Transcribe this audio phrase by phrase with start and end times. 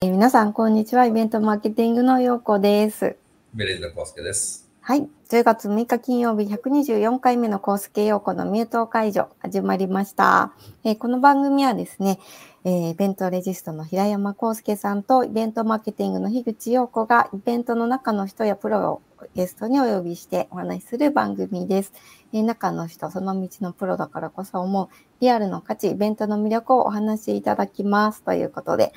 [0.00, 1.06] えー皆さん、こんにちは。
[1.06, 3.16] イベントマーケティングのようこです。
[3.52, 4.70] ベレーザコスケです。
[4.80, 5.08] はい。
[5.28, 10.52] 10月6日金曜日124回目のコースケ陽子のミュート解除始まりました。
[10.84, 12.20] えーこの番組はですね、
[12.62, 19.02] えーイベントレジストの平山康介さんとイベントマーケティングの樋口陽子がイベントの中の人やプロを
[19.34, 21.92] ゲストにお呼びしてお話しする番組です。
[22.32, 24.88] えー中の人、その道のプロだからこそ思う
[25.20, 28.92] リアルの価値、イベントの魅力をお話しいただきますということで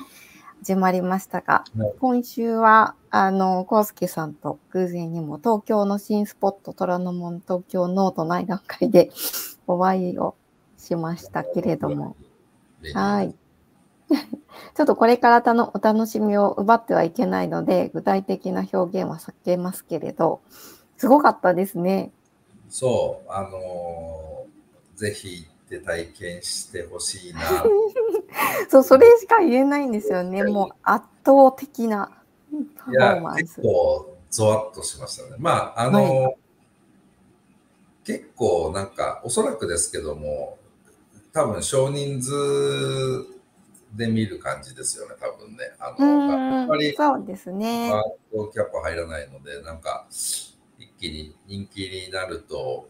[0.64, 9.10] 始まりましたが、はい今週は、あの、コウスケさんと偶然にも東京の新スポット虎ノ門東京ノード内段階で
[9.66, 10.36] お会いを
[10.78, 12.14] しましたけれども、
[12.94, 13.34] はい。
[14.74, 20.42] ちょっとこれからたのお楽しみを奪ってはいけないので、具体的な表現は避けますけれど、
[20.96, 22.12] すごかったですね。
[22.68, 24.32] そう、あのー
[24.94, 27.40] ぜひ行って体験してほしいな。
[28.70, 30.42] そう、それしか言えないんですよね。
[30.44, 32.10] もう圧倒的な
[32.76, 33.62] パフォーマ、ンス結。
[33.62, 35.36] 構ゾワッとしましたね。
[35.38, 36.34] まあ、あのーは
[38.04, 40.58] 結構なんか、おそらくですけども、
[41.32, 42.30] 多分少人数
[43.94, 45.72] で見る感じですよね、多分ね。
[45.78, 46.06] あうの、
[46.56, 47.90] やーっぱりん、そうですね。
[47.90, 50.06] パートキャップ入らないので、なんか、
[50.78, 52.88] 一気に人気になると、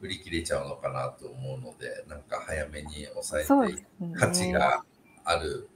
[0.00, 3.84] 売り切れちゃうのかなと思うので、なんか早めに抑えて。
[4.14, 4.84] 価値が
[5.24, 5.68] ある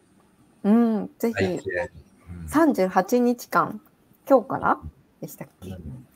[0.62, 1.90] うん、ぜひ体験。
[1.98, 2.04] うん
[2.48, 3.80] 38日間、
[4.28, 4.80] 今日から
[5.20, 5.70] でしたっけ？
[5.70, 6.06] うん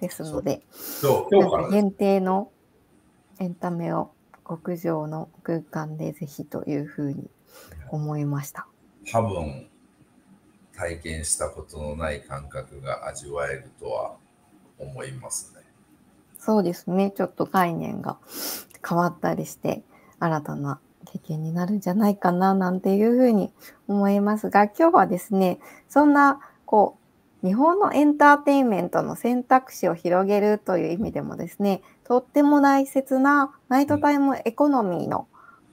[0.00, 0.62] ですので、
[1.70, 2.50] 限定の
[3.38, 4.12] エンタメを
[4.46, 7.30] 極上の空間でぜひというふうに
[7.88, 8.66] 思いました。
[9.10, 9.68] 多分
[10.74, 14.16] 体験したことのない感覚が味わえるとは
[14.78, 15.53] 思いますね。
[16.44, 18.18] そうですね、ちょっと概念が
[18.86, 19.82] 変わったりして、
[20.18, 23.50] 新たな経験になるんじゃないかななんていうふうに
[23.88, 26.98] 思いますが、今日はですね、そんな、こ
[27.42, 35.26] う、日本のエンターテインメントの選択肢を広げるという意味でもですね、とっても大切なナイトタイムエコノミーの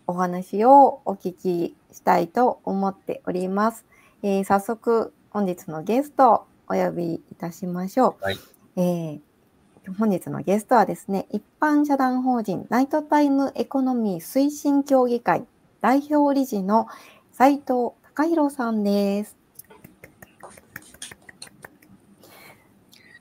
[0.07, 3.85] お話をお聞きしたいと思っております。
[4.23, 8.23] えー早速、本日のゲストをお呼びいたしましょう。
[8.23, 8.37] はい
[8.77, 9.30] えー
[9.87, 15.45] 本日のゲストはですね、一般社団法人ナイトタイムエコノミー推進協議会
[15.81, 16.87] 代表理事の
[17.31, 19.35] 斉藤隆弘さんです。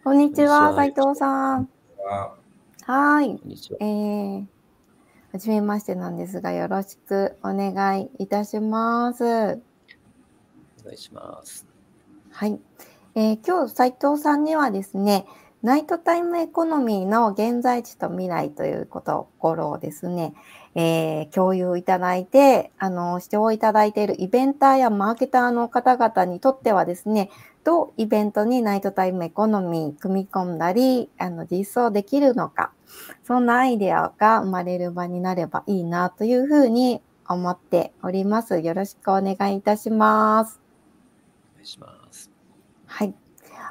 [0.05, 1.69] こんにちは、斉藤さん。
[2.11, 2.35] あ
[2.87, 3.41] はーい。
[3.81, 4.45] えー、
[5.33, 9.25] はじめましてなんですが、よろしくお願いいたします。
[9.25, 9.59] お願
[10.93, 11.67] いします。
[12.31, 12.61] はい。
[13.15, 15.25] えー今日、斉藤さんにはですね、
[15.63, 20.33] ナイトタイムエコノミーの現在地と未来ということろをですね、
[20.75, 27.29] えー共有いただいて、あの、視聴いただいているイベンターやマーケターの方々にとってはですね、
[27.63, 32.73] どうイベントにナイトタイムエコノミー組み込んだり、あの、実装できるのか、
[33.25, 38.61] そんなアイデアが生まれる場になればいいなというふうに思っております。
[38.61, 40.59] よろしくお願いいたします。
[41.53, 42.31] お願いします。
[42.87, 43.15] はい。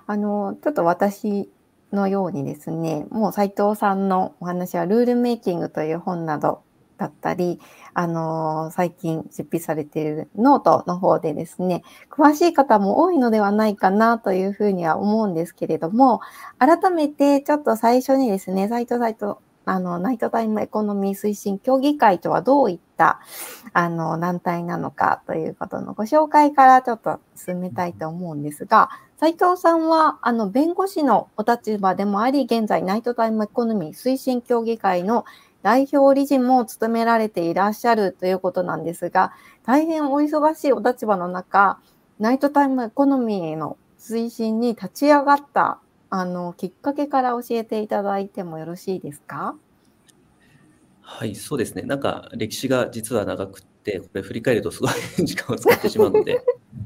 [0.06, 1.50] あの、ちょっと私
[1.92, 6.62] のようにですね、もう斉藤さんのお話はルールメイキングという本など
[7.00, 7.60] だったり、
[7.94, 16.22] あの、最近執筆されているノートの方でですね、詳しい方も多いのではないかなというふうには思うんですけれども、
[16.60, 19.36] 改めてちょっと最初にですね、斉藤斉藤、
[19.66, 23.20] あの、ナイトタイムエコノミー推進協議会とはどういった、
[23.74, 35.26] あの、団体なのかということのご紹介からちょっと進めたいと思うんですが、斉藤さんは、あの、弁護士のお立場でもあり、現在、ナイトタイムエコノミー推進協議会の
[35.62, 39.34] 代表理事も務められていらっしゃるということなんですが、
[39.66, 41.80] 大変お忙しいお立場の中、
[42.18, 49.56] ナイトタイムエコノミーの推進に立ち上がった、あの、きっかけから教えていただいてもよろしいですか？
[51.02, 51.82] はい、そうですね。
[51.82, 54.92] なんか歴史が実は長くって、これ振り返るとすごい
[55.26, 56.42] 時間を使ってしまうので、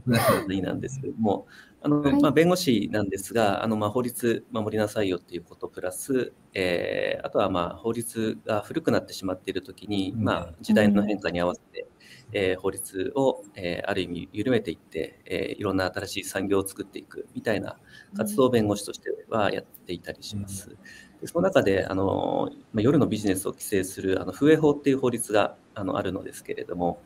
[0.50, 1.45] いいなんですけども、
[1.85, 2.21] あの、はい。
[2.21, 10.24] まあ、弁護士なんですが、あの、まあ、法律守りなさいよっていうことプラス、えーあとはまあ法律が古くなってしまっているときに、うん。
[10.24, 11.88] まあ、時代の変化に合わせて、
[12.31, 17.77] えー法律を、えーある意味緩めていって、えーいろんな新しい産業を作っていくみたいな
[18.15, 20.77] 活動を弁護士としてはやっていたりします。
[21.21, 27.01] でその中であの、まあ、夜のビジネスを規制するあの風営法っていう法律があのあるのですけれども、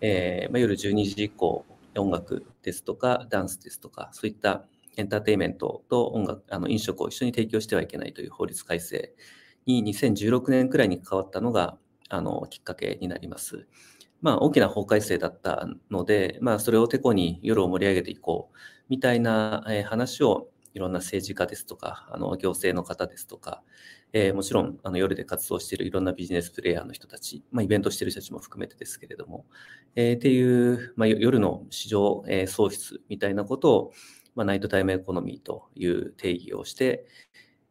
[0.00, 1.64] えーまあ、夜12時以降
[1.96, 4.64] 音楽ですとかダンスですとかそういった
[4.96, 9.14] エンターテインメントと音楽あの飲食を一緒に提供してはいけないという法律改正
[9.66, 11.78] に2016年くらいに変わったのが
[12.08, 13.66] あのきっかけになります。
[14.20, 18.56] まあ、大きな法改正だったので、まあ、それをてこに夜を盛り上げていこう
[18.88, 23.62] みたいな話をいろんな政治家ですとか、あの行政の方ですとか、
[24.12, 29.46] えー、もちろんあの夜で活動しているいろんなビジネスプレイヤーの人たち、まあ、イベントしている人たちも含めてですけれども、
[29.96, 33.92] えー、っていう、まあ、夜の市場、えー、創出みたいなことを、
[34.34, 37.06] まあ、ナイトタイムエコノミーという定義をして、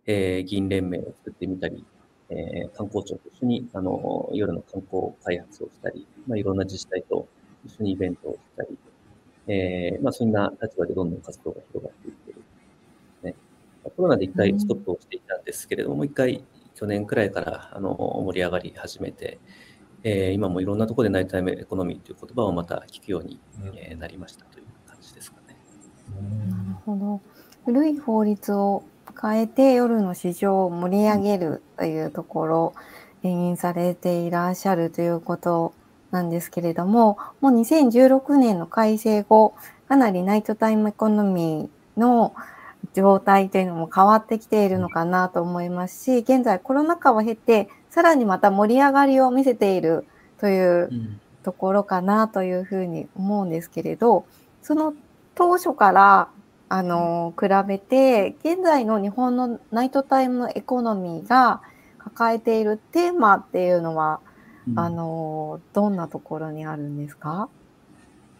[0.05, 1.85] えー、議員連盟を作ってみたり、
[2.29, 7.27] えー、観光庁と一緒にあの夜の観光開発をしたり、まあ、いろんな自治体と
[7.65, 8.77] 一緒にイベントをしたり、
[9.47, 12.20] えーまあ、そんな立場でどんどん活動が広がっていっている、ね。
[13.83, 16.43] コロナで一回ストップをしていたんですけれども、うん、一回
[16.75, 17.89] 去年くらいからあの
[18.25, 19.39] 盛り上がり始めて、
[20.03, 23.39] えー、今もいろんなところでナイトタイムエコノミーという言葉をまた聞くように、
[23.91, 25.57] うん、なりましたという感じですかね。
[26.49, 27.21] なるほど。
[27.65, 28.83] 古い法律を
[29.19, 32.73] 変えて夜の市場を盛り上げるというところ、
[33.21, 35.73] 牽引されていらっしゃるということ
[36.09, 39.53] なんですけれども、もう2016年の改正後、
[39.87, 42.33] かなりナイトタイムエコノミーの
[42.93, 50.05] 状態というのも変わってきているのかなと思いますし、現在コロナ禍を経て、さらにまた盛り上がりを見せている
[50.39, 50.89] という
[51.43, 54.25] ところかなというふうに思うんですけれど、
[54.61, 54.93] その
[55.35, 56.29] 当初から
[56.73, 61.61] あの、比べて、現在の日本のナイトタイムエコノミーが
[61.97, 64.21] 抱えているテーマっていうのは、
[64.69, 67.49] うん、あの、どんなところにあるんですか？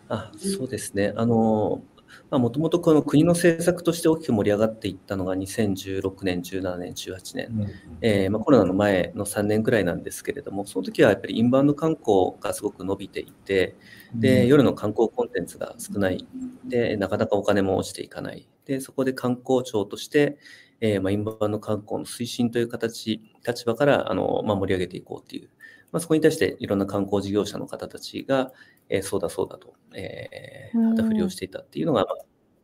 [0.07, 1.13] あそうですね。
[1.18, 1.81] あの、
[2.31, 7.71] もともとこの国の政策として大きく盛り上がっていったのが2016年、17年、18年、うん、
[8.01, 13.75] えー、まあ、コロナの前の3年くらいなんですけれども、その時はやっぱりインバウンド観光がすごく伸びていて、
[14.13, 16.25] で、夜の観光コンテンツが少ない、
[16.65, 20.37] で、なかなかお金も落ちていかない、で、そこで観光庁として、
[20.79, 25.49] えー、まあ、インバウンド観光の推進という形、立場からあの、まあ、盛り上げていこうという、
[25.91, 28.51] まあ、そこに対していろんな観光事業者の方たちが、
[28.91, 32.05] えー、そうだそうだと、えー、旗振りをしていたっていうのが、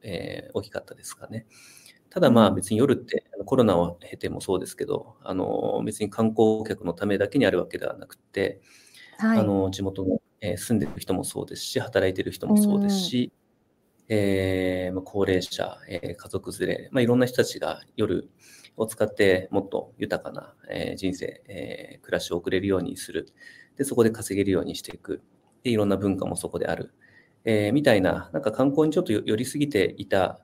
[0.03, 1.47] えー、大きかったですかね。
[2.09, 8.61] ただまあ別に夜ってコロナを経てもそうですけど、あの別に観光客のためだけにあるわけではなくて、
[9.17, 13.31] はい、あの地元の、えー、住んでる人もそうですし、働いてる人もそうですし、
[14.09, 18.29] えーまあ、高齢者、えー、家族連れ、まあ、いろんな人たちが夜
[18.75, 23.27] を使ってもっと豊かな、えー、人生、えー、暮らしを送れるようにする。
[23.77, 25.21] で、そこで稼げるようにしていく。
[25.67, 26.93] で、いろんな文化もそこである。
[27.43, 30.39] えー、みたいな、なんか観光にちょっと寄りすぎていた、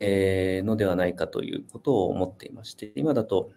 [0.00, 3.50] えー、のではないかということを思っていまして、今だと、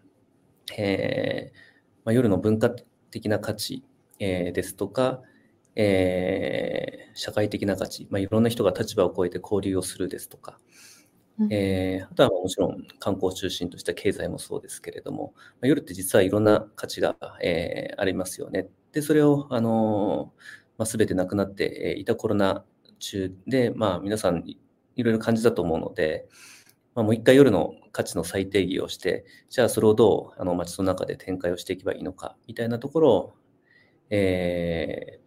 [0.78, 1.58] えー
[2.06, 2.72] まあ、夜の文化
[3.12, 3.84] 的な価値、
[4.20, 5.22] えー、ですとか、
[5.76, 10.58] えー、社会的な価値、まあ、いろんな人が立場を超えて交流をするですとか、
[11.52, 18.68] えー、あとはもちろん観光を中心とした経済もそうですけれども、まあ、夜って実はいろんな価値が、えー、ありますよね。
[18.92, 20.34] で、それを、あの
[20.78, 22.66] まあ、全てなくなっていたコロナ
[23.00, 24.44] 中で、まあ、皆さん
[24.96, 26.28] いろいろ感じたと思うので、
[26.96, 33.34] まあ、もう一回夜の価値の再定義をして、じゃあそれをどうあの街の中で展開をしていけばいいのかみたいなところを、
[34.10, 35.22] えー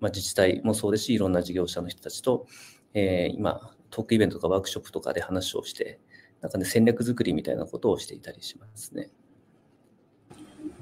[0.00, 2.46] まあ、自治体もそうですし、いろんな事業者の人たちと、
[2.94, 6.00] えー、今、トークイベントとかワークショップとかで話をして、
[6.40, 9.10] なんかね、戦略作りみたいなことをしていたりしますね。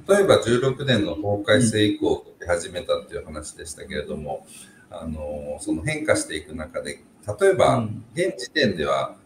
[0.08, 4.47] 例えば16年の法改正以降始めたっていう話でしたけれども、
[4.91, 7.03] うん、あのその変化していく中で
[7.41, 9.17] 例えば現時点では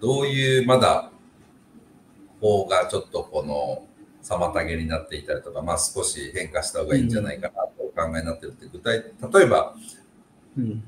[0.00, 1.10] どういうまだ
[2.40, 3.84] 法がちょっとこの
[4.22, 8.98] 妨げになっていたりとか、まあ、少し変化した方がいいんじゃないかなとお考えになってるって具体
[9.32, 9.74] 例えば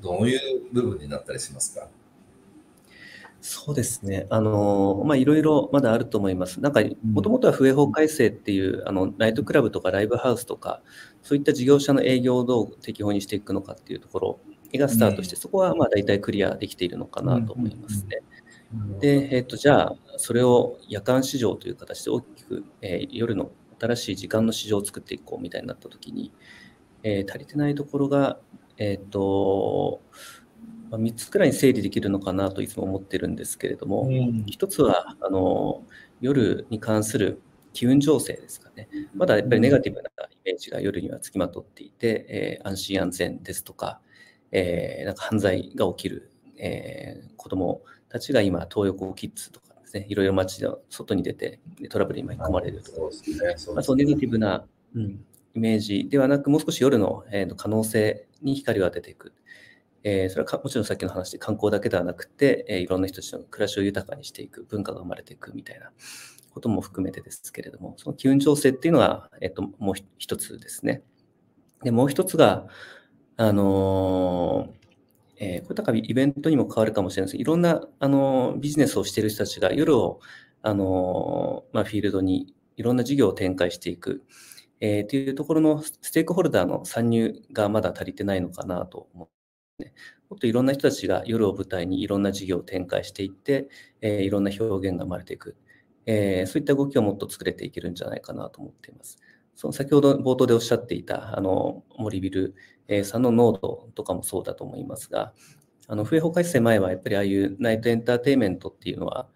[0.01, 0.41] どういう
[0.73, 2.00] 部分になったりしますか、うん
[3.43, 4.27] そうですね。
[4.29, 6.61] あの、まあ、いろいろまだあると思います。
[6.61, 10.83] なんか、もともとは不営法改正っていう、あの、ナイトクラブとかライブハウスとか、
[11.23, 14.41] そういった事業者の営業をどう適法にしていくのかっていうところ
[14.75, 18.23] がスタートして、そこはまあ大体クリアできているのかなと思いますね。
[19.01, 26.33] で、えっ、と、じゃあ、それを夜間市場という形で大きく、えー、夜の新しい時間の市場を作っていこうみたいになったときに、
[27.03, 28.39] えー、足りてないところが、
[28.77, 30.03] えっ、と、
[30.91, 35.83] まあ、3つくらいに整理できるのかなといつも思ってるんですけれども、うん、1つはあの
[36.21, 37.41] 夜に関する
[37.73, 38.89] 機運情勢ですかね。
[39.15, 44.01] まだやっぱりネガティブなイメージが夜にはつきまとっていて、えー、安心安全ですとか、
[44.51, 53.55] えー、なんか犯罪が起きる、えー、子供たちが今、東横キッズとかですね、いろいろ街の外に出てトラブルに巻き込まれるとか、そうですね。
[53.57, 54.67] そうまあ、そうネガティブな、
[54.97, 59.33] うん、イメージではなく、もう少し夜の、えー、可能性に光を当てていく。
[60.03, 65.91] えー、それはもちろんさっきの話で観光だけではなくて、えー、いろんな人たちの暮らしを豊かにしていく、文化が生まれていくみたいな
[66.53, 71.03] ことも含めてですけれども、その機運調整っていうのが、えっ、と、もう一つですね。
[71.83, 72.67] で、もう一つが、
[73.37, 74.75] あの
[75.39, 80.21] えー、これだかイベントにも変わるかもしれないですいろんな、あのビジネスをしている人たちが夜を、
[80.63, 84.23] あのまあ、フィールドにいろんな事業を展開していく、
[84.81, 89.31] えー、というところのステークホルダーの参入がまだ足りてないのかなと思、
[89.81, 89.93] ね、
[90.29, 93.69] もっといろんな人たちが夜を舞台にいろんな事業を展開していって、
[94.01, 95.57] えー、いろんな表現が生まれていく、
[96.07, 99.19] えー、そういった動きをもっと作れていけるんじゃないかなと思っています。
[99.57, 102.55] その先ほど冒頭でおっしゃっていたあの森ビル
[103.05, 105.35] さんのノードとかもそうだと思いますが、
[105.93, 109.29] あの、笛法改正前はやっぱりああいうナイトエンターテインメントっていうのは、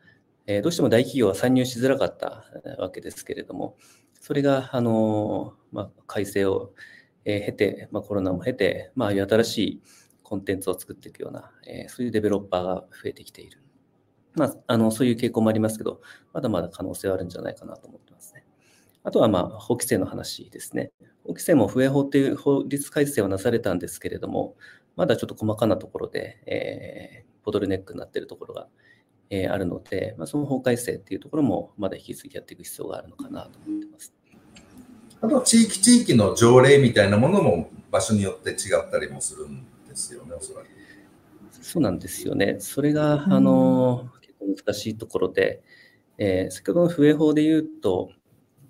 [0.47, 2.45] えー、どうしても大企業は参入しづらかった
[2.79, 3.77] わけですけれども、
[4.21, 6.73] それが、あの、まあ、改正を、
[7.25, 9.83] え、経て、まあ、コロナも経て、まあいう、新しい
[10.35, 13.63] コンテンツを作っていくような、えー、そういうデベロッパーが増えてきている。
[14.35, 16.01] まあ、あの、そういう傾向もありますけど、
[16.33, 18.45] まだまだ可能性はあるんじゃないかなと思ってますね。
[19.05, 20.91] あとは、まあ、法規制の話ですね。
[21.23, 24.57] 法規制も笛法という法律改正はなされたんですけれども、
[24.97, 28.67] まだちょっと細かなところで、えー、ボトルネックになっているところが、
[29.31, 34.13] えー、あるので、まあ、その法改正っていうところもまだ引き続きやっていく必要があるのかなと思ってます。
[35.21, 39.65] あと、地域地域の条例みたいなものも場所によって違ったりもするん
[39.95, 40.67] ですよね、おそらく。
[41.51, 42.57] そうなんですよね。
[42.59, 45.63] それが、あの、結構難しいところで、
[46.19, 48.11] えー、先ほどの笛法で言うと、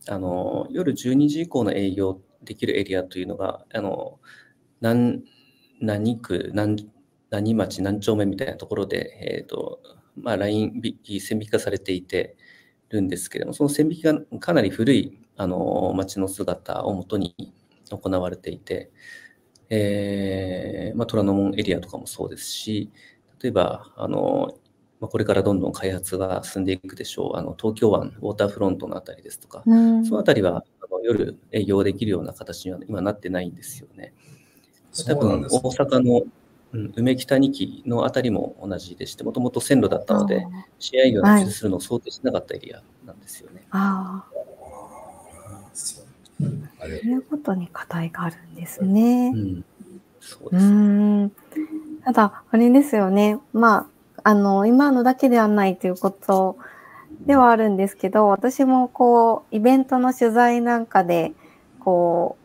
[0.07, 4.21] あの夜12時以降の営業できるエリアというのが、あの
[4.81, 5.25] 何
[5.81, 6.91] 何区何、
[7.31, 9.81] 何町、何丁目みたいなところで、えーと
[10.17, 12.37] まあ、ライン引き、線引き化されていて
[12.91, 17.35] るんですけれども、その線引きがかなり古いあの町の姿をもとに
[17.91, 18.91] 行われていて、
[19.71, 22.91] えーまあ、虎ノ門エリアとかもそうですし、
[23.43, 24.55] 例えば、あの
[25.01, 34.13] まあ、これからどんどん開発が進んでいくでしょう、あの東京湾、ウォーターフロントのあたりですとか、うん、そのあたりはあの夜営業できるような形には今なってないんですよね。
[35.07, 36.23] 多分大阪の、
[36.73, 40.47] うん、梅北2期のあたりも同じでして、もともと線路だったので、
[40.79, 43.67] 試合業の中するのを想定しなかったエリアなんですよね。
[43.71, 44.45] ああ。
[46.81, 49.33] そういうことに課題があるんですね。
[49.35, 49.65] うん、
[50.21, 51.31] そうです、ね、
[52.05, 53.39] ただ、あれですよね。
[53.53, 53.89] ま
[54.23, 56.57] あ、あの、今のだけではないということ
[57.27, 61.33] ではあるんですけど、私もこう、イベントの取材なんかで、
[61.81, 62.37] こ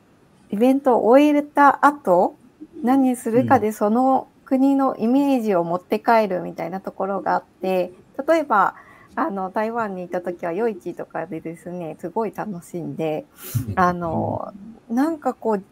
[0.52, 2.36] う、イベントを終えた後、
[2.84, 7.92] 何するかでその国のイメージを持って帰るみたいなところがあって
[8.28, 8.76] 例えば
[9.16, 13.26] あの台湾に行った時は夜市とかでですねすごい楽しんで
[13.76, 14.54] あの
[14.90, 15.64] なんかこう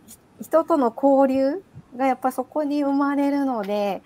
[0.41, 1.63] 人との交流
[1.96, 4.01] がやっぱそこに生まれるので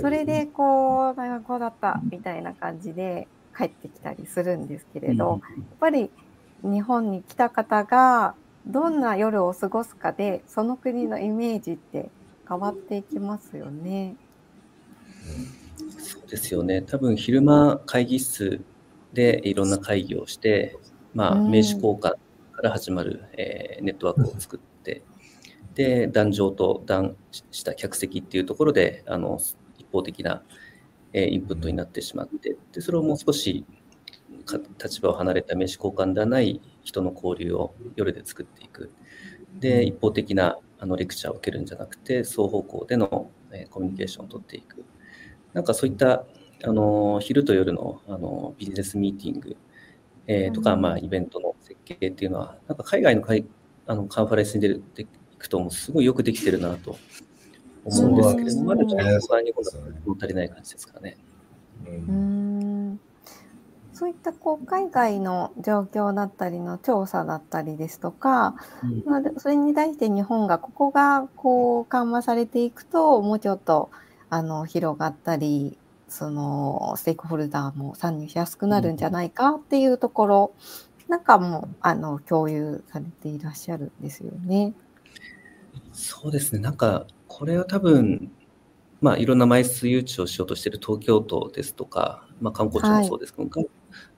[0.00, 6.10] それでこう大学校だったみたいな感じで帰ってきたりするんですけれどやっぱり
[6.62, 8.34] 日本に来た方が
[8.66, 12.08] どんな夜を過ごすかでその国のイメージって
[12.48, 14.16] 変わっていきますよね。
[15.98, 16.82] そうですよね。
[16.82, 18.60] 多分昼間会議室
[19.14, 20.76] でいろんな会議をして、
[21.14, 22.18] まあ、名刺交換か
[22.62, 25.02] ら始まる、えー、ネットワークを作って、
[25.74, 27.16] で、壇上と壇
[27.50, 29.38] した客席っていうところで、あの、
[29.78, 30.42] 一方的な、
[31.12, 33.64] えー、インプットになってしまって、で、それをもう少し
[34.82, 38.92] 立場を離れた名刺交換ではない人の交流を夜で作っていく。
[39.58, 44.84] で、一方的なあのレクチャーを受けるんじゃなくて、双方向での、えコミュニケーションを取っていく。
[45.52, 46.24] なんかそういった
[46.66, 49.56] あの昼と夜のあのビジネスミーティング、
[50.26, 53.44] えー、とか、まあ、イベントの設計っていうのは、なんか海外のかい
[53.86, 55.06] あのカンファレンスに出てい
[55.38, 56.96] くと、もすごいよくできてるなと
[57.84, 59.04] 思うんですけれども、まだちょっと
[59.40, 61.16] 日本だ足りない感じですかね。
[61.86, 63.00] うん。
[63.92, 73.90] そういったこう海外の状況だったりの調査だったりですとか、うん、まあ、それに対して日本がここがこう緩和されていくともうちょっと
[74.30, 75.78] あの広がったり
[76.08, 80.52] そのステークホルダーも参入しやすくなるんじゃないかっていうところ、
[81.06, 84.74] うん、なんかもあの共有されていらっしゃるんですよね。
[85.92, 86.60] そうですね。
[86.60, 88.30] なんかこれは多分
[89.04, 93.68] まあ、いろんな枚数誘致をしようとしている東京都ですとか、まあ、観光地もそうですけど、はい、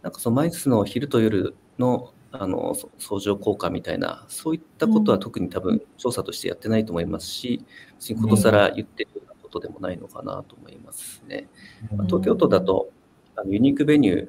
[0.03, 7.65] なんかその枚数の昼と夜のあの相乗効果みたいな、そういったことは特に多分調査としてやってないと思いますし、
[7.99, 9.09] 別にことさら言って
[9.57, 11.49] ことでもないのかなと思いますね。
[11.97, 12.91] まあ、東京都だと
[13.35, 14.29] あのユニークベニュー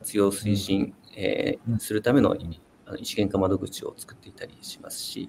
[0.00, 2.36] 活用推進、えー、するための
[2.86, 5.28] あの一元化窓口を作っていたりしますし、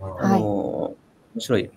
[0.00, 0.96] あの
[1.34, 1.70] 面白い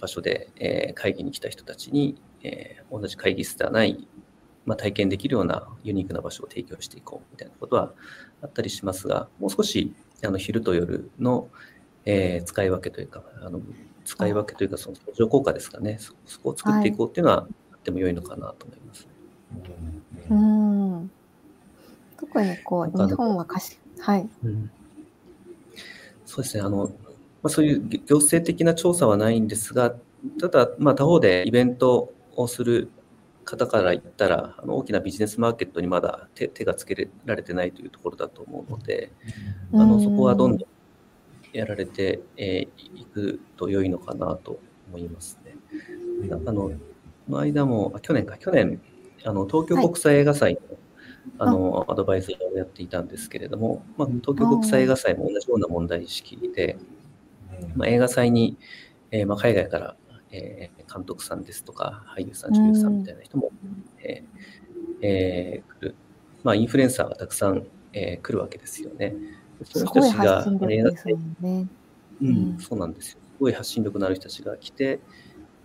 [0.00, 4.06] 場所で、えー、会議に来た人たちに、えー、同じ会議室ではない、
[4.66, 7.92] まあ、体験できるようなユニークな場所を提供していこうみたいなことは
[8.42, 9.92] あったりしますが、もう少し
[10.24, 11.48] あの昼と夜の、
[12.10, 13.60] えー、使い分けというか、あの
[14.06, 19.06] 使い分けというか、その相乗効果ですかね、そそこを作っていこうっていうのは、あっても良いのかなと思います。
[20.30, 21.10] うん、うん
[22.16, 24.70] 特にこう日本は貸し、はい、うん、
[26.24, 26.62] そうですね。
[26.62, 26.92] あの、ま
[27.44, 29.94] あ、そういう行政的な調査はないんですが、
[30.40, 32.90] ただ、まあ、他方でイベントをする
[33.44, 39.12] 方から言ったら、あの大きなビジネスマーケットにまだ手手がつけられてないというところだと思うので、
[39.74, 40.68] あのそこはどんどん
[41.52, 45.56] やられてい、えー、くと良いのかなと思いますね。
[46.46, 46.72] あの、
[47.28, 48.80] の間も、あ去年か、去年、
[49.24, 50.78] あの東京国際映画祭の、はい、
[51.38, 56.78] あのアドバイザーをやっていたんですけれども、まあ、東京国際映画祭も同じような問題意識で、
[57.74, 58.56] まあ、映画祭に、
[59.10, 59.96] えーまあ、海外から、
[60.30, 63.50] えー、監督さんですとか俳優さん女優さんみたいな人も、
[64.02, 65.94] えーえー、来る、
[66.44, 69.14] まあ、インフルエンサーがたくさん、えー、来るわけですよね。
[69.64, 71.66] その人たちが映画祭、ね、
[72.22, 73.18] うん、そうなんですよ。
[73.22, 75.00] すごい発信力のある人たちが来て、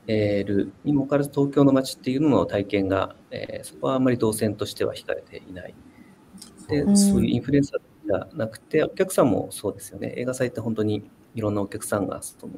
[0.07, 5.73] えるにもかかわらず東京の街っていうのの体験が、えー、そこはあんまり動線としては引かれていない。
[6.67, 10.13] で、うん、そういうインフルエンサーじゃなくて、お客さんもそうですよね。
[10.17, 12.53] 映画祭って本当にいろんなお客さんがその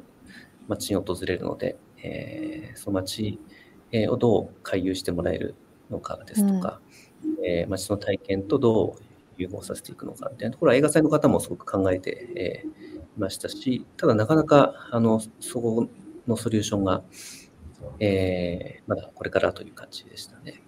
[0.68, 3.38] 街に訪れるので、えー、その街
[4.08, 5.54] をどう回遊してもらえる
[5.90, 6.80] のかですとか、
[7.24, 9.02] うん、えー、街の体験とどう
[9.38, 15.88] 融合させていくのかみたいなところは映画祭の方もすごく考えて、えー、いましたし、ただなかなかあのそこ
[16.26, 17.02] のソリューションが、
[18.00, 20.62] えー、まだこれからという感じでしたね。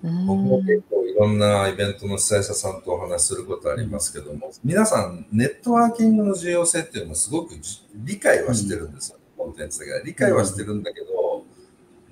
[0.00, 7.54] 僕も結構いろんなイベントの主催者さんとお話しすることありますけども、皆さんネットワーキングの重要性っていうのをすごく
[7.94, 10.00] 理解はしてるんですよ、うん、コンテンツが。
[10.04, 11.42] 理解はしてるんだけど、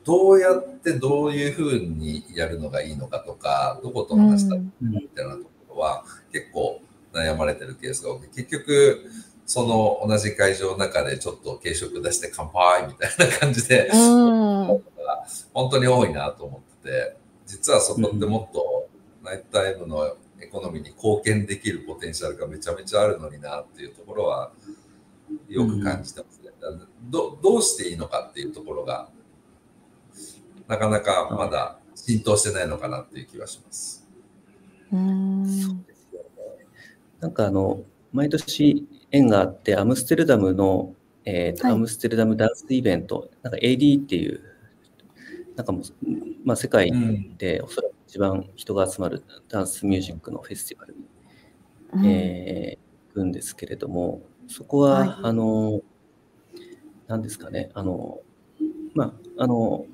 [0.05, 5.45] どうやってどういうふうにやるのがいいのかとか、どこと話したらいいのかみたいなと
[5.79, 6.81] は結構
[7.13, 9.11] 悩まれてるケースが多くて、結局、
[9.47, 17.17] その同じ会場の中でちょっと軽食出して乾杯みたいな感じで、本当に多いなと思ってて、
[17.47, 18.89] 実はそこってもっと
[19.23, 24.53] ナイトタイムのエコノミーに貢献できるポテンシャルがめちゃめちゃあるのになっていうところは
[25.49, 26.51] よく感じてますね。
[27.05, 29.09] どどうしていいのかっていうところが
[30.67, 34.06] なかなかまだ浸透してないのかなっていう気はします。
[34.93, 35.45] うん。
[37.21, 40.95] なんかあの毎年縁があって、アムステルダムの、
[41.25, 44.41] えーはい、アムステルダムダンスイベント、なんか AD っていう、
[45.55, 45.83] なんかもう、
[46.45, 46.93] まあ、世界
[47.39, 51.01] でおそらく一番人が集まるダンスミュージックのフェスティバルに、
[51.93, 55.81] うん、えー、行くんですけれども、そこは、はい、あの、
[57.07, 58.21] なんですかね、あの、
[58.95, 59.87] まあ、あの、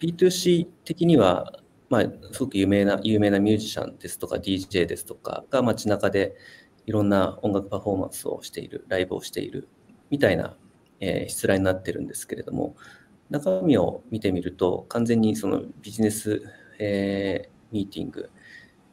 [0.00, 1.60] B2C 的には、
[1.94, 2.02] まあ、
[2.32, 6.34] すごく有名な、有名なミュージシャンですとか DJ ですとかが街中で、
[6.86, 9.68] いろんな音楽パフォーマンスをしている、ライブをしている
[10.10, 10.56] みたいな、
[10.98, 12.74] えー、失礼になってるんですけれども、
[13.30, 16.42] 中身を見てみると、完全にそのビジネス、
[16.80, 18.28] えー、ミーティング、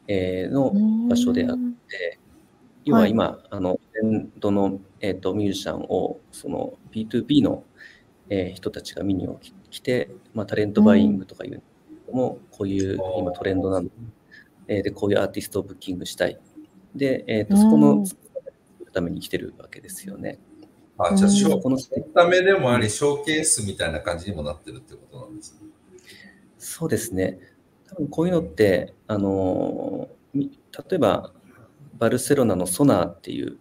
[0.08, 0.72] えー、の
[1.10, 2.20] 場所であって、
[2.86, 7.64] 要は今、はい、あの、エンドの、えーと、ミュージシャンをその B2B の、
[8.30, 9.28] えー、人たちが見に
[9.72, 11.62] 来て、まあ、タレントバイングとかいうの
[12.12, 13.90] も、こういう今トレンドなの、
[14.68, 16.40] えー、で、こういうアーティストをブッキングしたい
[16.96, 18.06] で、えーと、そこの
[18.94, 20.40] ために来てるわけですよね。
[20.98, 21.78] あじゃあ、ショーこの
[22.14, 25.70] ためでもあり、ショーケースみたいな感じにもなってるってことなんですね。
[26.58, 27.40] そうですね。
[27.88, 30.50] 多分こういうのって、あの例
[30.94, 31.34] えば、
[31.98, 33.58] バルセロナのソナーっていう、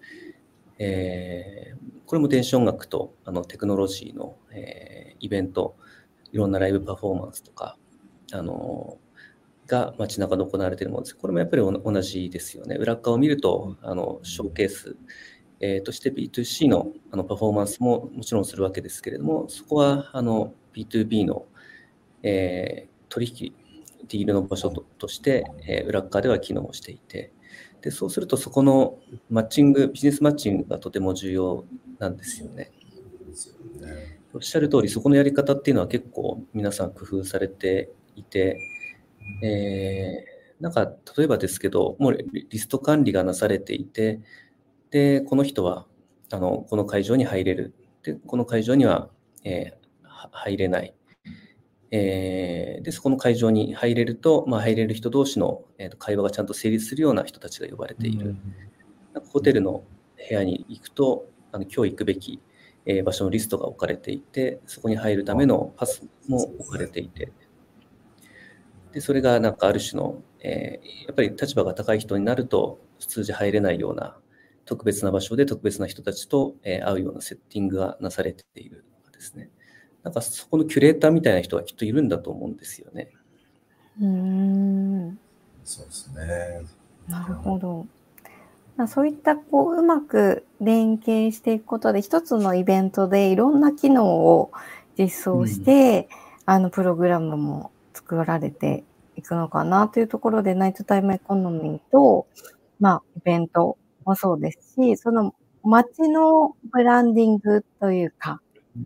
[0.79, 5.77] えー、これも電子音楽とあのテクノロジーの、えー、イベント、
[6.33, 7.77] いろんなライブパフォーマンスとか、
[8.33, 8.99] あの
[9.71, 11.17] が街中で行われているものです。
[11.17, 12.77] これもやっぱり同じですよね。
[12.77, 14.97] 裏側を見ると、あのショーケース、
[15.61, 21.47] えー、として B2C のあのパフォーマンスももちろんするわけですけれども、そこはあの B2B の、
[22.23, 23.55] えー、取引、
[24.09, 27.33] ディールの場所ととして、えー、裏側では機能していて、
[27.81, 28.99] でそうするとそこの
[29.31, 31.65] マッチング、ビジネスマッチングがとても重要
[31.99, 32.73] なんですよね。
[34.33, 37.91] おっしゃる通り、そこのやり方っていうのは結構皆さん工夫されて
[38.21, 38.59] いて、
[39.43, 42.19] えー、なんか例えばですけど、もう
[42.51, 44.21] リスト管理がなされていて、
[44.91, 45.87] で、この人は
[46.33, 47.75] あのこの会場に入れる。
[48.03, 49.11] で、この会場には、
[49.45, 50.95] えー、入れない。
[51.93, 58.37] えー、で、そこの会場に入れると、まあ、入れる人同士の、えー、と会話がちゃんと成立するような人たちが呼ばれている。
[59.13, 59.83] なんかホテルの
[60.29, 62.41] 部屋に行くと、あの今日行くべき、
[62.87, 67.33] えー、場所のリストが置かれていて、そこに入るためのパスも置かれていて、
[68.93, 74.17] で、それがなんかある種の、えー、やっぱり立場が高い人になると、普通じゃ入れないような
[74.65, 78.85] 特別な場所で特別な人たちと、えー、会うようなセッティングがなされている
[79.21, 79.51] ですね。
[80.03, 83.11] なんかそこのキュレーターみたいな人はきっといるんだと思うんですよね。
[84.01, 85.19] うん。
[85.63, 86.63] そうですね。
[87.07, 87.87] なるほど。
[88.89, 94.53] そういったこううまく連携していくことで一つのイベントでいろんな機能を
[94.97, 96.09] 実装して、
[96.47, 97.73] うん、あのプログラムも
[98.11, 98.83] 作られて
[99.15, 102.27] いくのかなというところでナイトタイムエコノミーと、
[102.81, 108.41] まあ、イベントもそうですし、その街のブランディングというか、
[108.75, 108.81] そ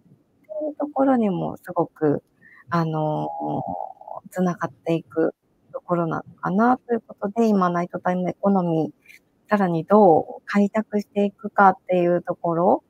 [0.67, 2.23] ういうところにもすごく、
[2.69, 5.35] あのー、つながっていく
[5.73, 12.85] ところなのかなということで、今、ナイトタイムエコノミー、さらにどう開拓していくかっていうところ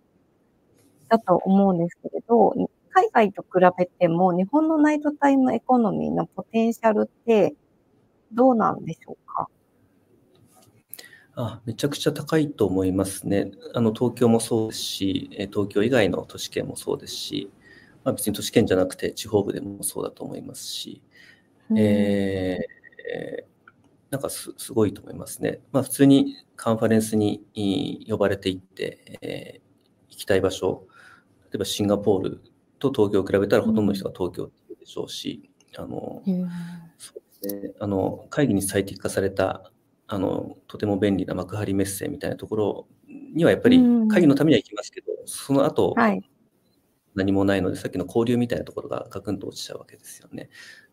[1.08, 2.54] だと思うんですけれど、
[2.94, 7.56] 海外と比べても日本のナイトタイムエコノミーのポテンシャルって
[8.32, 9.48] どうなんでしょうか？
[11.34, 13.50] あめちゃくちゃ高いと思いますね。
[13.74, 17.50] あの東京もそうですし、東京以外の都市圏もそうですし、
[18.04, 21.02] まあ、別に都市圏じゃなくて地方部でもそうだと思いますし、
[21.70, 23.44] うん、えー、
[24.10, 25.58] なんかすごいと思いますね。
[25.72, 30.86] まあ、普通にカンファレンスに呼ばれていって、えー、行きたい場所、
[31.50, 32.40] 例えばシンガポール
[32.78, 33.74] と東京を比べたらほとん。
[33.76, 36.22] どの人が東京っていうでしょうし、うん、あの、
[36.98, 39.70] そうですね、あの会議に最適化された
[40.06, 46.22] あのとても便利な幕張メッセみたいなところにはやっぱり会議のためには行きますけど、うん、その後、はい、
[47.14, 50.50] 何もないのでさっきの交流みたいなところがガクンと落ちちゃうわけですよね。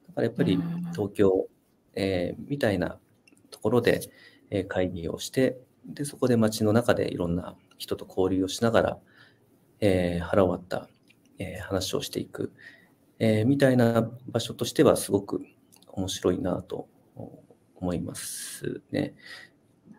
[0.08, 0.60] だからやっぱり
[0.91, 1.48] 東京、
[1.94, 3.00] えー、みたいな
[3.50, 4.02] ところで、
[4.50, 9.00] えー、会議をしてでそこで街の中でいろんな人と交流をしながら、
[9.80, 10.88] えー、腹を割った、
[11.41, 12.54] えー、話をしていく、
[13.19, 15.41] えー、みたいな場所としてはすごく
[15.88, 16.88] 面白いなと
[17.75, 19.13] 思いますね。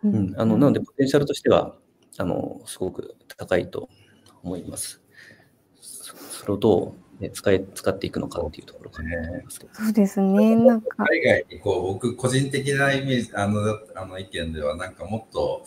[0.03, 1.75] うん、あのなので、ポテンシャルとしては、
[2.17, 3.89] あのすごく高いと
[4.43, 5.01] 思います。
[5.81, 9.73] それをどう、ね、使い使っていくのかっていうところかなと思いますけど。
[9.73, 10.55] そうですね。
[10.55, 13.61] なんか海外にこう僕個人的なイメージあの
[13.95, 15.65] あの意見ではなんかもっと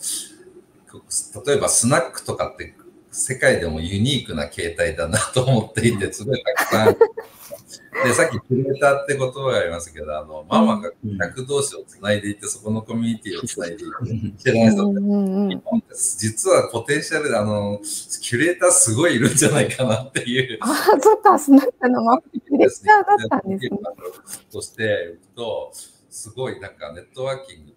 [1.44, 2.74] 例えばスナックとかって
[3.16, 6.96] 世界でもユニークな形態だなと思っていてすごいたくさん
[8.05, 17.81] で、さっきクレーターって言葉がありましたけど、あの、ママが客同士をつないでいって、そこのコミュニティをつないでいって、知らない人って、日本って実はポテンシャルで、あの、
[18.20, 20.59] キュレーターすごいいるんじゃないかなっていう。
[20.61, 23.81] ああ、そっか、スナックのママ、キュレーターだったんですね。
[24.52, 25.72] としてと、
[26.11, 27.75] すごいなんかネットワーキング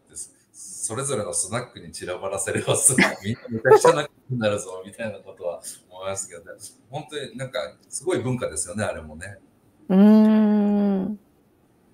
[0.89, 6.47] それぞれのスナックに散らばらせればすぐ みんなめちゃくちゃ仲良くなるぞみたいなことは思いますけど、ね、
[6.89, 9.38] 本当になんかすごい文化ですよね、あれもね。
[9.89, 11.19] うん。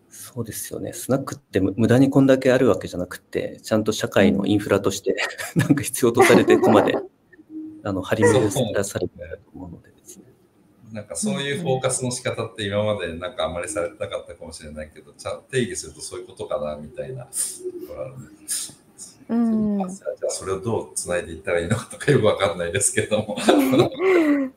[0.08, 0.93] そうですよね。
[0.93, 5.17] スナックって無駄にこんだけあるわけじゃなくて、ちゃんと社会のインフラとして
[5.58, 6.95] なんか必要とされて、ここまで
[7.84, 10.23] あの張り巡らされてると思うのでですね。
[10.93, 17.29] なんかそういうフォーカスの仕方って今までなんかあんまりされてなかったかもしれないけど、ちゃんと定義するとそういうことかなみたいなと
[17.89, 18.84] ころあるんで。
[19.27, 23.38] うん、じゃあそれをどうつないでいったらいいのかとかよくわかんないですけども。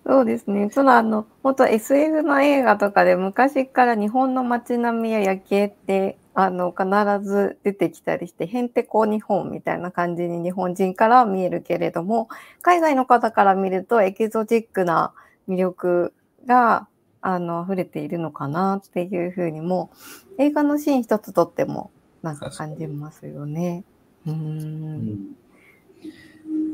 [0.07, 0.68] そうですね。
[0.70, 6.87] そのあの本当 SF の映画とかで昔から日本の街並みや夜景ってあの必
[7.26, 12.28] ず出てきたりしてへんてこ日本みたいな感じに日本人からは見えるけれども
[12.62, 15.12] 海外の方から見るとエキゾチックな
[15.48, 16.14] 魅力
[16.46, 16.87] が
[17.22, 19.90] あの溢れているのかなっていうふうにも
[20.38, 21.90] 映画のシーン一つとっても
[22.22, 23.83] なんか感じますよね。
[24.26, 25.37] うん、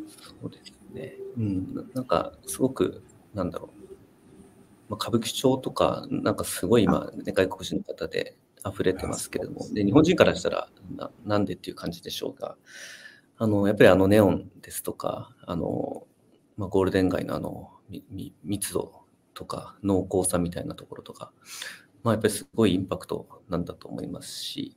[0.08, 1.14] そうですね。
[1.36, 3.02] うん、なんかすごく
[3.34, 12.56] なんだろう、まあ、歌舞伎町とかなんかすごい今、ね、外国人の方で溢れてますけれども、で日本人からしたらななんでっていう感じでしょうが、
[13.36, 16.06] あのやっぱりあのネオンですとか、あの
[16.56, 17.70] まあ、ゴールデン街のあの
[18.44, 19.04] 密度
[19.34, 21.32] とか濃厚さみたいなところとか、
[22.02, 24.76] まあ、やっぱりすごいインパクトなんだと思いますし、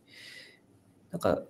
[1.11, 1.41] なんか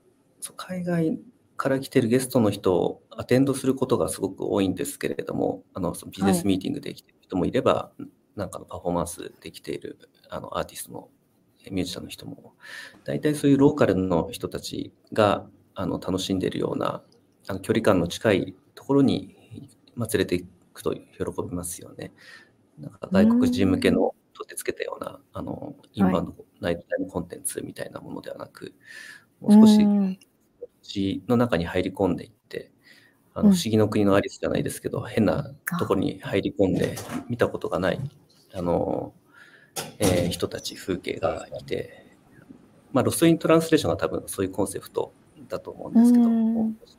[0.55, 1.19] 海外
[1.57, 8.03] から来てるゲストの人をアテンドすることがすごく多いんですけれども、あのビジネスミーティングで来てる人もいれば、はい、
[8.35, 9.97] なんかのパフォーマンスできている
[10.29, 11.09] あのアーティストの
[11.71, 12.53] ミュージシャンの人も、
[13.03, 17.01] 大体そういうローカルの人たちがあの楽しんでいるような
[17.47, 19.35] あの距離感の近いところに、
[19.95, 21.01] まあ、連れていくと喜
[21.49, 22.13] びますよね。
[22.79, 28.75] なんか外国人向けの取ってつけたような、あのインバウンドナイトタイムコンテンツみたいなものではなく、
[29.41, 29.79] もう少し
[30.87, 32.71] 地の中に入り込んでいって、
[33.33, 36.97] あの不思議の国のアリスじゃないですけど、変なところに入り込んで
[37.29, 37.99] 見たことがない
[38.53, 39.13] あの、
[39.99, 42.07] えー、人たち、風景がいて、
[42.91, 45.13] まあ、ロストイントランスレーションが多分そういうコンセプト
[45.47, 46.73] だと思うんですけど、うん。
[46.73, 46.97] です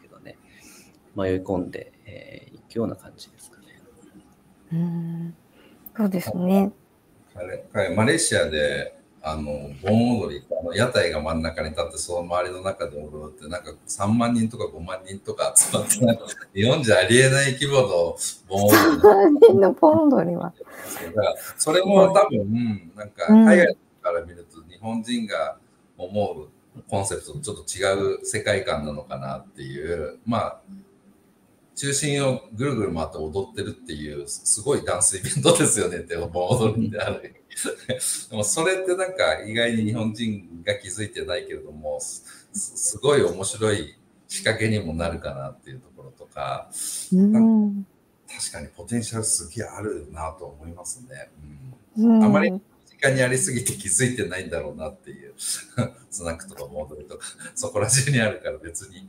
[0.00, 0.36] けどね、
[1.14, 3.66] 迷い込んでい、えー、くような感じですかね。
[4.72, 5.34] うん。
[5.96, 6.72] そうですね。
[7.72, 15.96] 彼マレーシアであの盆踊りあの屋台が真ん中に立ってその周りの中で踊るってなんか3万人とか5万人とか集まって
[16.54, 18.16] 日本じゃありえない規模の
[18.48, 18.76] 盆踊り。
[18.76, 20.52] 3万人の盆踊りは。
[21.06, 25.56] だからそれも多分、なんか海外から見ると日本人が
[25.96, 26.48] 思う
[26.88, 27.56] コンセプトとちょっ
[27.96, 30.60] と違う世界観なのかなっていうまあ
[31.74, 37.37] 中心をぐるぐる回って踊ってるっていうすごいダンスイベントですよねって盆踊りである
[38.30, 43.96] でもそれってなんか意外に日本人が気づいてないけれどもすごい面白い
[44.28, 46.70] 仕掛けにもなるかなっていうところとか,、
[47.10, 51.30] 確かにポテンシャルすげえあるなと思いますね。
[51.98, 52.50] うん、あまり
[52.86, 59.08] 時間にありすぎて気づいてないんだろうなっていう スナックとかモードルとかそこら中にあるから別に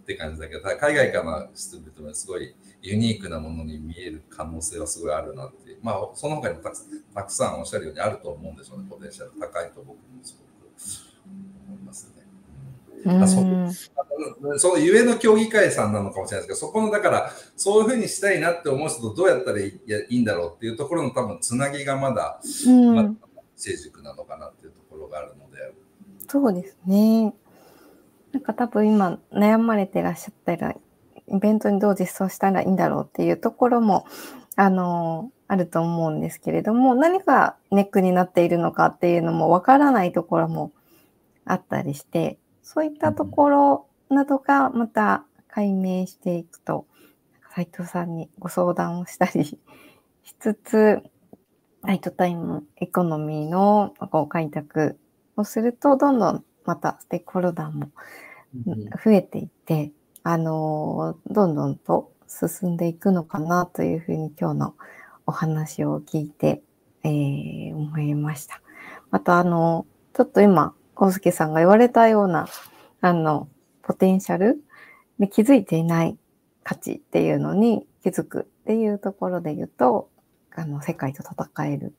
[0.00, 2.54] って感じだけど海外からしてみてもすごい
[2.86, 6.70] ユニークなものに見える可能性はすごいあるなってまあその他にもた
[7.24, 10.70] くさんおっしゃるようにあると思うんでしょうねポテンシャル高いと僕もすごく
[11.68, 12.26] 思いますね。
[13.26, 19.72] そそのゆえの競技会さんなのかもしれないですけど、そこのだから、そういうふうにしたいなって思う人とどうやったらい
[20.08, 23.10] いんだろうっていうところの多分つなぎがまだ、うん、まだ
[23.54, 25.72] 成熟なのかなっていうところがあるので。
[26.28, 27.34] そうですね。
[28.32, 30.74] なんか多分今悩まれてらっしゃったら、
[31.28, 34.06] イベントにどう実装したらいいんだろうっていうところも、
[34.56, 40.72] あの、あると思うんですけれども、何がネックになっているのかっていうのもわからないところも
[41.44, 46.86] あったりして、そういったところなどがまた解明していくと、
[47.54, 49.58] 斉藤さんにご相談をしたりし
[50.38, 51.02] つつ、
[51.82, 54.98] ライトタイムエコノミーのこう開拓
[55.36, 57.90] をすると、どんどんまたステークホルダーも
[59.04, 59.92] 増えていって、
[60.28, 64.74] あの、どんどんと進んでいくのかなというふうに今日の
[65.24, 66.64] お話を聞いて、
[67.04, 68.60] えー、思いました。
[69.12, 72.48] また、あの、ちょっと今、コウスケさんが言われたような、
[73.02, 73.48] あの、
[73.82, 74.60] ポテンシャル
[75.20, 76.18] で気づいていない
[76.64, 80.10] 価値っていうのに気づくっていうところで言うと、
[80.56, 81.94] あの、世界と戦える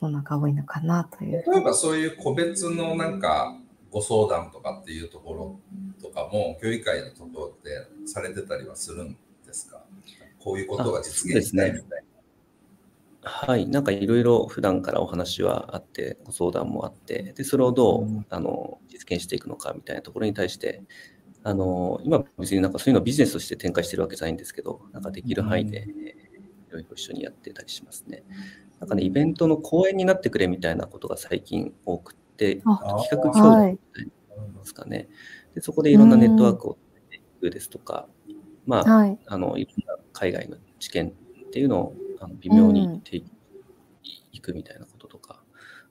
[0.00, 1.44] ものが多いのかなという。
[1.46, 3.59] 例えばそういう個別のなんか
[3.90, 5.60] ご相談とかっていうところ
[6.00, 9.82] とかも、教育会のところでされてたりはするんですか？
[10.38, 11.96] こういうことが実現したいみたいな。
[13.22, 20.82] はい、なんかいろいろ普段からお話はあって、ご相談もあって、でそれをどう、うん、あの実現していくのかみたいなところに対して、
[21.42, 28.22] あの今、別になんかそういうのをビジネスとして展開してるわけじゃないんですけど、なんかできる範囲で、いろいろ一緒にやってたりしますね。
[28.78, 32.62] なんかね、イベントの講演になってくれみたいなことが最近多くて、企
[33.10, 33.78] 画みたいなで
[34.64, 35.08] すかね、はい、
[35.56, 35.60] で。
[35.60, 36.78] そこでいろんなネットワークを
[37.40, 38.06] ですとか、
[38.66, 43.22] まあ、はい、あのいろんな海外の知見っていうのをあの微妙にて
[44.32, 45.42] いくみたいなこととか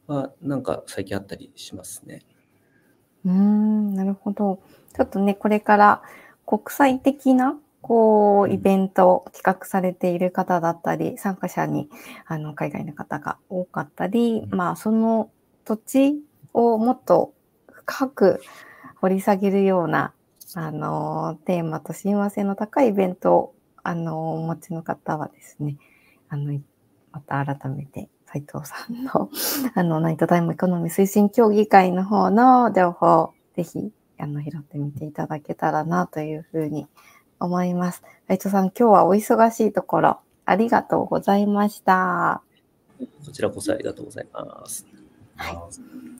[0.07, 2.23] は、なんか最近あったりしますね。
[3.25, 4.61] うん、なるほど。
[4.95, 6.01] ちょっとね、これから
[6.45, 11.89] 国際的なこう、イベントを企画されている方だったり、参加者に、
[12.25, 15.31] あの、海外の方が多かったり、まあ、その
[15.63, 16.15] 土地
[16.53, 17.33] をもっと
[17.71, 18.41] 深く
[19.01, 20.13] 掘り下げるような、
[20.55, 25.77] あの、テーマと親和性の高いイベントを、あの、お持ちの方はですね、
[26.29, 26.59] あの、
[27.11, 29.29] また改めて斉藤さんの
[29.73, 36.87] あの、ナイトタイムエコノミー推進協議会の方の情報、ぜひ、あの、拾ってみていただけたらなというふうに
[37.39, 38.03] 思います。
[38.27, 42.41] 斉藤さん、今日はお忙しいところ、ありがとうございました。
[43.25, 44.85] こちらこそありがとうございます。
[45.35, 46.18] はい。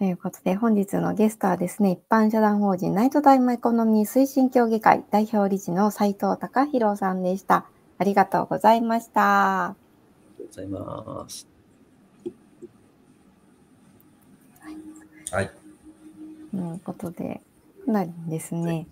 [0.00, 7.66] ということで、本日のゲストはですね、一般社団法人ナイトタイムエコノミー推進協議会代表理事の斉藤隆弘さんでした。
[7.98, 9.66] ありがとうございました。
[9.66, 9.76] あ
[10.38, 11.46] りがとうございます。
[15.32, 15.50] はい。
[16.50, 17.42] ということで、
[17.84, 18.86] かなりですね、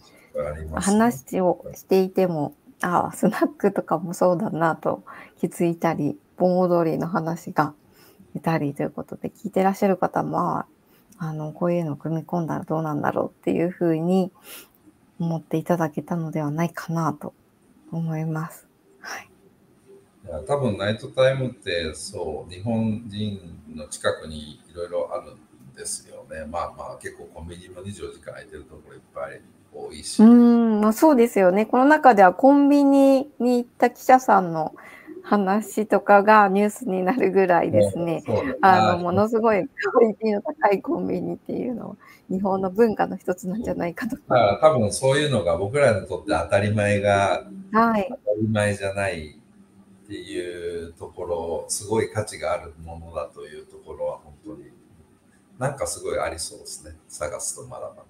[0.75, 5.05] 話をしていても、ああ、スナックとかもそうだなと
[5.41, 7.73] 気づいたり、盆踊りの話が
[8.35, 10.67] 出たりということで、聞いてらっしゃる方も、
[11.19, 14.31] あの、こういうのを組み込んだらどうなんだろうっていうふうに
[15.19, 17.35] 思っていただけたのではないかなと
[17.91, 18.67] 思います。
[19.01, 19.29] はい。
[20.47, 23.41] 多分ナイトタイムってそう日本人
[23.75, 26.47] の近くにいろいろあるんですよね。
[26.47, 29.41] まあまあ結構コンビニも24時間空いてるところいっぱい
[29.73, 30.23] 多いし。
[30.23, 31.67] うん、まあ、そうですよね。
[31.67, 34.75] この中ではコンビニに行った記者さんの
[35.29, 38.23] 話とかがニュースになるぐらいですね、
[38.63, 41.99] あのものすごいクオリティの高いコンビニっていうの
[42.31, 44.17] 日本の文化の一つなんじゃないかと。
[44.17, 49.39] だから多分そういうのが僕らにとって当たり前が、はい、当たり前じゃない
[50.05, 54.71] っていうところ、すごい価値があるものだというところは本当に
[55.59, 56.97] なんかすごいありそうですね。
[57.07, 58.03] 探すとまだまだ。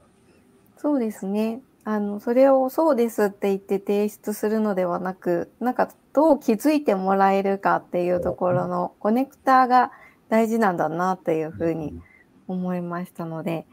[0.76, 1.60] そうですね。
[1.90, 9.90] あの、それをそうですって言って提出するのではなく、なんかどう気づいてもらえるかっていうところのコネクターが
[10.28, 11.98] 大事なんだなっていうふうに
[12.46, 13.66] 思いましたので、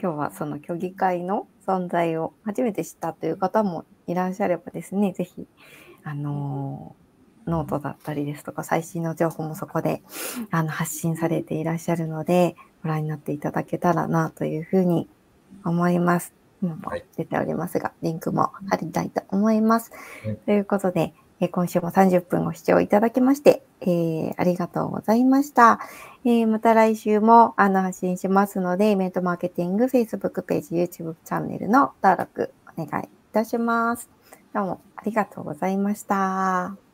[0.00, 5.48] 今日はその虚偽会の存在を初めて知ったという方もいらっしゃればですね、ぜひ、
[6.04, 10.02] あのー、ノートだったりですとか、最新の情報もそこで
[10.52, 15.08] あの発信されていらっしゃるので、ご覧になっていただけたらなというふうに
[15.64, 16.45] 思います。
[16.66, 19.92] 今も出ておりますが、リンクも貼りたいと思います。
[20.24, 25.80] はい、ということで、え今週も30分ご視聴いただきまして、えー、ありがとうございました。
[26.24, 34.08] えー、また来週もあの発信しますので、イベントマーケティング、Facebook ページ、YouTube チャンネルの登録お願いいたします。
[34.54, 36.85] どうもありがとうございました。